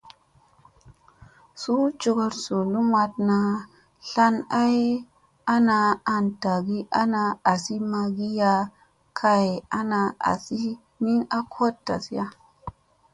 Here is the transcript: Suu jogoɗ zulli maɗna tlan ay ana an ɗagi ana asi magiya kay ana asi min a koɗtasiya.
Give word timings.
Suu 1.61 1.81
jogoɗ 2.01 2.31
zulli 2.43 2.79
maɗna 2.93 3.37
tlan 4.09 4.35
ay 4.61 4.77
ana 5.53 5.77
an 6.13 6.23
ɗagi 6.41 6.79
ana 7.01 7.21
asi 7.51 7.75
magiya 7.91 8.51
kay 9.19 9.47
ana 9.79 9.99
asi 10.31 10.61
min 11.01 11.19
a 11.37 11.39
koɗtasiya. 11.53 12.25